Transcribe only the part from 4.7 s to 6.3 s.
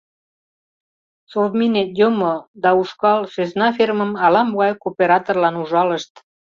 кооператорлан ужалышт.